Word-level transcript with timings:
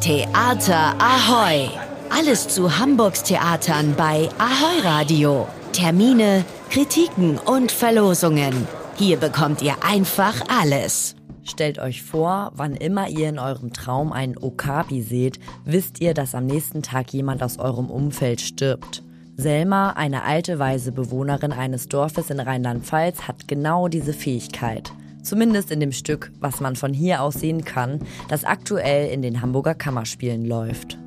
Theater 0.00 0.94
Ahoy! 1.00 1.68
Alles 2.08 2.46
zu 2.46 2.78
Hamburgs 2.78 3.24
Theatern 3.24 3.94
bei 3.96 4.28
Ahoy 4.38 4.80
Radio. 4.84 5.48
Termine, 5.72 6.44
Kritiken 6.70 7.36
und 7.36 7.72
Verlosungen. 7.72 8.68
Hier 8.94 9.16
bekommt 9.16 9.60
ihr 9.60 9.74
einfach 9.82 10.40
alles. 10.48 11.16
Stellt 11.42 11.80
euch 11.80 12.04
vor, 12.04 12.52
wann 12.54 12.76
immer 12.76 13.08
ihr 13.08 13.28
in 13.28 13.40
eurem 13.40 13.72
Traum 13.72 14.12
einen 14.12 14.38
Okapi 14.38 15.02
seht, 15.02 15.40
wisst 15.64 16.00
ihr, 16.00 16.14
dass 16.14 16.36
am 16.36 16.46
nächsten 16.46 16.82
Tag 16.82 17.12
jemand 17.12 17.42
aus 17.42 17.58
eurem 17.58 17.90
Umfeld 17.90 18.40
stirbt. 18.40 19.02
Selma, 19.36 19.90
eine 19.90 20.22
alte 20.22 20.60
weise 20.60 20.92
Bewohnerin 20.92 21.52
eines 21.52 21.88
Dorfes 21.88 22.30
in 22.30 22.38
Rheinland-Pfalz, 22.38 23.22
hat 23.22 23.48
genau 23.48 23.88
diese 23.88 24.12
Fähigkeit. 24.12 24.92
Zumindest 25.22 25.70
in 25.70 25.80
dem 25.80 25.92
Stück, 25.92 26.32
was 26.40 26.60
man 26.60 26.76
von 26.76 26.92
hier 26.92 27.22
aus 27.22 27.34
sehen 27.34 27.64
kann, 27.64 28.00
das 28.28 28.44
aktuell 28.44 29.10
in 29.10 29.22
den 29.22 29.42
Hamburger 29.42 29.74
Kammerspielen 29.74 30.44
läuft. 30.44 30.98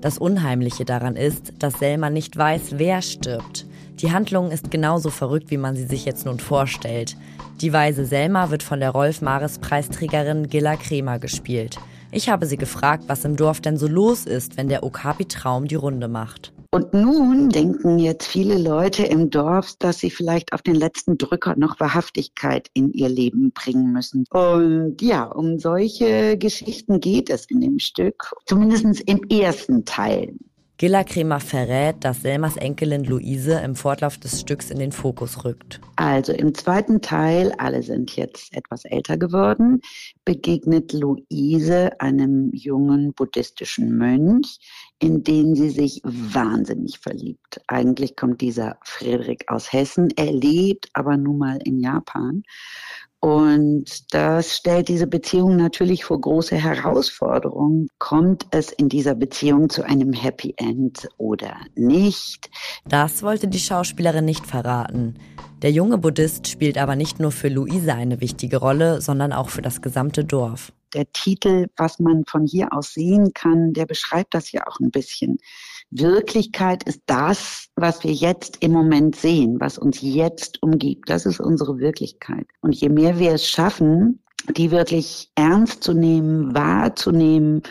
Das 0.00 0.18
Unheimliche 0.18 0.84
daran 0.84 1.16
ist, 1.16 1.52
dass 1.58 1.78
Selma 1.78 2.10
nicht 2.10 2.36
weiß, 2.36 2.78
wer 2.78 3.02
stirbt. 3.02 3.66
Die 4.00 4.12
Handlung 4.12 4.50
ist 4.50 4.70
genauso 4.70 5.10
verrückt, 5.10 5.50
wie 5.50 5.58
man 5.58 5.76
sie 5.76 5.84
sich 5.84 6.06
jetzt 6.06 6.24
nun 6.24 6.40
vorstellt. 6.40 7.16
Die 7.60 7.72
weise 7.72 8.06
Selma 8.06 8.50
wird 8.50 8.62
von 8.62 8.80
der 8.80 8.90
Rolf-Mares-Preisträgerin 8.90 10.48
Gilla 10.48 10.76
Kremer 10.76 11.18
gespielt. 11.18 11.78
Ich 12.10 12.30
habe 12.30 12.46
sie 12.46 12.56
gefragt, 12.56 13.04
was 13.08 13.24
im 13.24 13.36
Dorf 13.36 13.60
denn 13.60 13.76
so 13.76 13.86
los 13.86 14.24
ist, 14.24 14.56
wenn 14.56 14.68
der 14.68 14.82
Okapi-Traum 14.84 15.68
die 15.68 15.74
Runde 15.74 16.08
macht. 16.08 16.52
Und 16.72 16.94
nun 16.94 17.48
denken 17.48 17.98
jetzt 17.98 18.28
viele 18.28 18.56
Leute 18.56 19.02
im 19.04 19.28
Dorf, 19.28 19.74
dass 19.80 19.98
sie 19.98 20.10
vielleicht 20.10 20.52
auf 20.52 20.62
den 20.62 20.76
letzten 20.76 21.18
Drücker 21.18 21.56
noch 21.56 21.80
Wahrhaftigkeit 21.80 22.68
in 22.74 22.92
ihr 22.92 23.08
Leben 23.08 23.50
bringen 23.50 23.92
müssen. 23.92 24.24
Und 24.30 25.02
ja, 25.02 25.24
um 25.24 25.58
solche 25.58 26.38
Geschichten 26.38 27.00
geht 27.00 27.28
es 27.28 27.46
in 27.46 27.60
dem 27.60 27.80
Stück, 27.80 28.32
zumindest 28.46 29.00
im 29.00 29.24
ersten 29.28 29.84
Teil. 29.84 30.36
Gilla 30.80 31.04
Kremer 31.04 31.40
verrät, 31.40 31.96
dass 32.06 32.22
Selmas 32.22 32.56
Enkelin 32.56 33.04
Luise 33.04 33.60
im 33.60 33.76
Fortlauf 33.76 34.16
des 34.16 34.40
Stücks 34.40 34.70
in 34.70 34.78
den 34.78 34.92
Fokus 34.92 35.44
rückt. 35.44 35.78
Also 35.96 36.32
im 36.32 36.54
zweiten 36.54 37.02
Teil, 37.02 37.52
alle 37.58 37.82
sind 37.82 38.16
jetzt 38.16 38.56
etwas 38.56 38.86
älter 38.86 39.18
geworden, 39.18 39.82
begegnet 40.24 40.94
Luise 40.94 42.00
einem 42.00 42.50
jungen 42.54 43.12
buddhistischen 43.12 43.94
Mönch, 43.98 44.58
in 45.00 45.22
den 45.22 45.54
sie 45.54 45.68
sich 45.68 46.00
wahnsinnig 46.02 46.98
verliebt. 46.98 47.60
Eigentlich 47.66 48.16
kommt 48.16 48.40
dieser 48.40 48.78
Friedrich 48.82 49.50
aus 49.50 49.74
Hessen, 49.74 50.08
er 50.16 50.32
lebt 50.32 50.88
aber 50.94 51.18
nun 51.18 51.36
mal 51.36 51.58
in 51.62 51.80
Japan 51.80 52.42
und 53.20 54.14
das 54.14 54.56
stellt 54.56 54.88
diese 54.88 55.06
Beziehung 55.06 55.56
natürlich 55.56 56.04
vor 56.04 56.18
große 56.18 56.56
Herausforderungen. 56.56 57.88
Kommt 57.98 58.46
es 58.50 58.72
in 58.72 58.88
dieser 58.88 59.14
Beziehung 59.14 59.68
zu 59.68 59.82
einem 59.82 60.14
Happy 60.14 60.54
End 60.56 61.06
oder 61.18 61.54
nicht? 61.74 62.48
Das 62.88 63.22
wollte 63.22 63.46
die 63.46 63.58
Schauspielerin 63.58 64.24
nicht 64.24 64.46
verraten. 64.46 65.18
Der 65.60 65.70
junge 65.70 65.98
Buddhist 65.98 66.48
spielt 66.48 66.78
aber 66.78 66.96
nicht 66.96 67.20
nur 67.20 67.30
für 67.30 67.48
Luise 67.48 67.92
eine 67.92 68.22
wichtige 68.22 68.56
Rolle, 68.56 69.02
sondern 69.02 69.34
auch 69.34 69.50
für 69.50 69.60
das 69.60 69.82
gesamte 69.82 70.24
Dorf. 70.24 70.72
Der 70.94 71.12
Titel, 71.12 71.66
was 71.76 71.98
man 71.98 72.24
von 72.26 72.46
hier 72.46 72.72
aus 72.72 72.94
sehen 72.94 73.32
kann, 73.34 73.74
der 73.74 73.84
beschreibt 73.84 74.32
das 74.32 74.50
ja 74.50 74.66
auch 74.66 74.80
ein 74.80 74.90
bisschen. 74.90 75.36
Wirklichkeit 75.90 76.84
ist 76.84 77.02
das, 77.06 77.66
was 77.74 78.04
wir 78.04 78.12
jetzt 78.12 78.58
im 78.60 78.72
Moment 78.72 79.16
sehen, 79.16 79.56
was 79.60 79.76
uns 79.76 80.00
jetzt 80.00 80.62
umgibt. 80.62 81.10
Das 81.10 81.26
ist 81.26 81.40
unsere 81.40 81.78
Wirklichkeit. 81.78 82.46
Und 82.60 82.76
je 82.76 82.88
mehr 82.88 83.18
wir 83.18 83.32
es 83.32 83.46
schaffen, 83.46 84.22
die 84.56 84.70
wirklich 84.70 85.30
ernst 85.34 85.82
zu 85.82 85.92
nehmen, 85.92 86.54
wahrzunehmen 86.54 87.62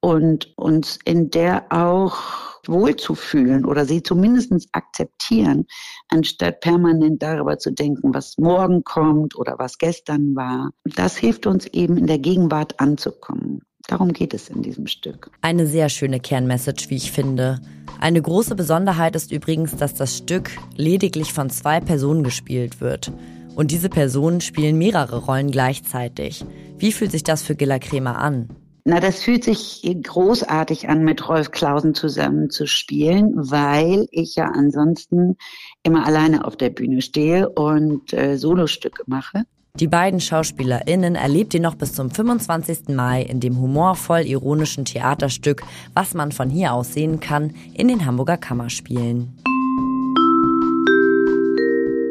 und 0.00 0.52
uns 0.56 0.98
in 1.04 1.30
der 1.30 1.64
auch 1.70 2.18
wohlzufühlen 2.66 3.64
oder 3.64 3.84
sie 3.84 4.02
zumindest 4.02 4.52
akzeptieren, 4.72 5.66
anstatt 6.08 6.60
permanent 6.60 7.22
darüber 7.22 7.58
zu 7.58 7.72
denken, 7.72 8.14
was 8.14 8.36
morgen 8.38 8.84
kommt 8.84 9.36
oder 9.36 9.56
was 9.58 9.78
gestern 9.78 10.34
war. 10.34 10.70
Das 10.84 11.16
hilft 11.16 11.46
uns 11.46 11.66
eben 11.66 11.96
in 11.96 12.06
der 12.06 12.18
Gegenwart 12.18 12.78
anzukommen. 12.80 13.62
Darum 13.88 14.12
geht 14.12 14.32
es 14.32 14.48
in 14.48 14.62
diesem 14.62 14.86
Stück. 14.86 15.30
Eine 15.42 15.66
sehr 15.66 15.88
schöne 15.88 16.18
Kernmessage, 16.18 16.88
wie 16.88 16.96
ich 16.96 17.12
finde. 17.12 17.60
Eine 18.00 18.22
große 18.22 18.54
Besonderheit 18.54 19.14
ist 19.14 19.30
übrigens, 19.30 19.76
dass 19.76 19.94
das 19.94 20.16
Stück 20.16 20.50
lediglich 20.76 21.32
von 21.32 21.50
zwei 21.50 21.80
Personen 21.80 22.24
gespielt 22.24 22.80
wird. 22.80 23.12
Und 23.54 23.70
diese 23.70 23.88
Personen 23.88 24.40
spielen 24.40 24.78
mehrere 24.78 25.18
Rollen 25.18 25.50
gleichzeitig. 25.50 26.44
Wie 26.78 26.92
fühlt 26.92 27.12
sich 27.12 27.24
das 27.24 27.42
für 27.42 27.54
Gilla 27.54 27.78
Kremer 27.78 28.18
an? 28.18 28.48
Na, 28.86 29.00
das 29.00 29.22
fühlt 29.22 29.44
sich 29.44 29.82
großartig 30.02 30.88
an, 30.90 31.04
mit 31.04 31.26
Rolf 31.26 31.52
Klausen 31.52 31.94
zusammen 31.94 32.50
zu 32.50 32.66
spielen, 32.66 33.32
weil 33.34 34.06
ich 34.10 34.36
ja 34.36 34.46
ansonsten 34.46 35.36
immer 35.82 36.04
alleine 36.04 36.46
auf 36.46 36.56
der 36.56 36.68
Bühne 36.68 37.00
stehe 37.00 37.48
und 37.48 38.12
äh, 38.12 38.36
Solostücke 38.36 39.04
mache. 39.06 39.44
Die 39.80 39.88
beiden 39.88 40.20
SchauspielerInnen 40.20 41.16
erlebt 41.16 41.52
ihr 41.52 41.58
noch 41.58 41.74
bis 41.74 41.94
zum 41.94 42.08
25. 42.08 42.90
Mai 42.90 43.22
in 43.22 43.40
dem 43.40 43.58
humorvoll 43.58 44.20
ironischen 44.20 44.84
Theaterstück 44.84 45.64
Was 45.94 46.14
man 46.14 46.30
von 46.30 46.48
hier 46.48 46.72
aus 46.72 46.92
sehen 46.92 47.18
kann 47.18 47.52
in 47.72 47.88
den 47.88 48.06
Hamburger 48.06 48.36
Kammerspielen. 48.36 49.36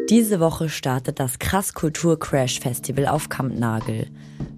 Diese 0.10 0.42
Woche 0.42 0.68
startet 0.68 1.22
das 1.22 1.40
Krass 1.40 1.74
Kultur 1.74 2.20
Crash 2.20 2.60
Festival 2.60 3.08
auf 3.08 3.30
Kampnagel. 3.30 4.08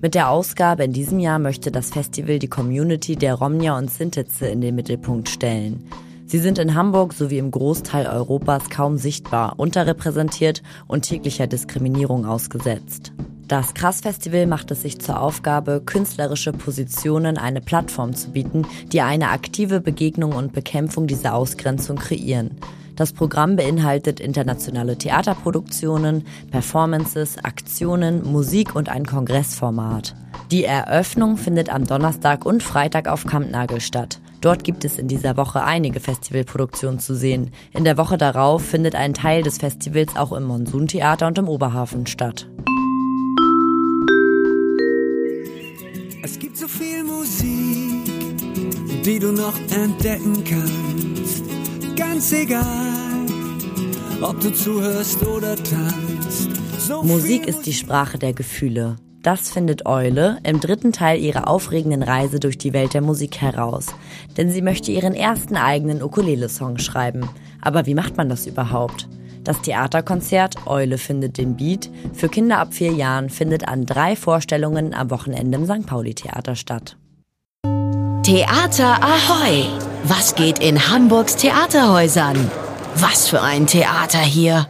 Mit 0.02 0.16
der 0.16 0.32
Ausgabe 0.32 0.84
in 0.84 0.92
diesem 0.92 1.20
Jahr 1.20 1.38
möchte 1.38 1.70
das 1.70 1.92
Festival 1.92 2.40
die 2.40 2.48
Community 2.48 3.16
der 3.16 3.36
Romnia 3.36 3.78
und 3.78 3.92
Sintitze 3.92 4.48
in 4.48 4.62
den 4.62 4.74
Mittelpunkt 4.74 5.30
stellen. 5.30 5.88
Sie 6.35 6.41
sind 6.41 6.59
in 6.59 6.75
Hamburg 6.75 7.13
sowie 7.13 7.38
im 7.38 7.50
Großteil 7.50 8.07
Europas 8.07 8.69
kaum 8.69 8.97
sichtbar, 8.97 9.53
unterrepräsentiert 9.56 10.63
und 10.85 11.03
täglicher 11.03 11.47
Diskriminierung 11.47 12.25
ausgesetzt. 12.25 13.13
Das 13.47 13.73
Krass-Festival 13.73 14.46
macht 14.46 14.69
es 14.69 14.81
sich 14.81 15.00
zur 15.00 15.22
Aufgabe, 15.22 15.81
künstlerische 15.85 16.51
Positionen 16.51 17.38
eine 17.38 17.62
Plattform 17.62 18.13
zu 18.13 18.31
bieten, 18.31 18.68
die 18.91 19.00
eine 19.00 19.29
aktive 19.29 19.79
Begegnung 19.79 20.34
und 20.34 20.51
Bekämpfung 20.51 21.07
dieser 21.07 21.35
Ausgrenzung 21.35 21.96
kreieren. 21.96 22.52
Das 22.97 23.13
Programm 23.13 23.56
beinhaltet 23.56 24.19
internationale 24.19 24.97
Theaterproduktionen, 24.97 26.25
Performances, 26.52 27.38
Aktionen, 27.46 28.29
Musik 28.29 28.75
und 28.75 28.90
ein 28.90 29.06
Kongressformat. 29.06 30.13
Die 30.52 30.66
Eröffnung 30.66 31.38
findet 31.38 31.73
am 31.73 31.85
Donnerstag 31.85 32.46
und 32.46 32.62
Freitag 32.62 33.07
auf 33.07 33.25
Kampnagel 33.25 33.79
statt. 33.79 34.19
Dort 34.41 34.63
gibt 34.63 34.85
es 34.85 34.97
in 34.97 35.07
dieser 35.07 35.38
Woche 35.38 35.63
einige 35.63 36.00
Festivalproduktionen 36.00 37.00
zu 37.00 37.16
sehen. 37.16 37.51
In 37.73 37.84
der 37.84 37.97
Woche 37.97 38.18
darauf 38.18 38.63
findet 38.63 38.96
ein 38.96 39.13
Teil 39.13 39.44
des 39.44 39.57
Festivals 39.57 40.16
auch 40.16 40.31
im 40.34 40.44
Monsuntheater 40.44 41.28
und 41.28 41.38
im 41.38 41.47
Oberhafen 41.47 42.06
statt. 42.06 42.47
Es 46.23 46.40
gibt 46.40 46.57
so 46.57 46.68
viel 46.68 47.03
Musik, 47.03 48.12
die 49.06 49.19
du 49.19 49.31
noch 49.31 49.53
entdecken 49.69 50.44
kannst. 50.44 51.44
Ganz 51.96 52.31
egal, 52.31 52.66
ob 54.22 54.40
du 54.41 54.52
zuhörst 54.52 55.23
oder 55.25 55.56
tanzt. 55.56 56.50
So 56.79 57.03
Musik 57.03 57.47
ist 57.47 57.66
die 57.66 57.73
Sprache 57.73 58.17
der 58.17 58.34
Gefühle. 58.34 58.97
Das 59.25 59.50
findet 59.50 59.88
Eule 59.88 60.38
im 60.44 60.59
dritten 60.59 60.91
Teil 60.91 61.19
ihrer 61.19 61.47
aufregenden 61.47 62.03
Reise 62.03 62.40
durch 62.40 62.59
die 62.59 62.74
Welt 62.74 62.94
der 62.94 63.02
Musik 63.02 63.41
heraus. 63.41 63.88
Denn 64.38 64.52
sie 64.52 64.62
möchte 64.62 64.91
ihren 64.91 65.16
ersten 65.16 65.56
eigenen 65.56 66.03
Ukulele-Song 66.03 66.78
schreiben. 66.78 67.28
Aber 67.59 67.88
wie 67.88 67.96
macht 67.96 68.18
man 68.18 68.30
das 68.30 68.46
überhaupt? 68.46 69.08
Das 69.44 69.59
Theaterkonzert 69.64 70.68
Eule 70.68 71.00
findet 71.00 71.40
den 71.40 71.58
Beat 71.58 71.90
für 72.14 72.30
Kinder 72.30 72.59
ab 72.59 72.75
vier 72.75 72.91
Jahren 72.91 73.31
findet 73.31 73.68
an 73.68 73.88
drei 73.88 74.16
Vorstellungen 74.16 74.94
am 74.94 75.09
Wochenende 75.09 75.58
im 75.58 75.66
St. 75.66 75.88
Pauli 75.88 76.14
Theater 76.14 76.56
statt. 76.56 76.96
Theater 78.22 79.00
Ahoy! 79.02 79.66
Was 80.03 80.35
geht 80.35 80.59
in 80.59 80.88
Hamburgs 80.91 81.35
Theaterhäusern? 81.38 82.52
Was 82.97 83.28
für 83.28 83.41
ein 83.41 83.66
Theater 83.66 84.20
hier! 84.20 84.64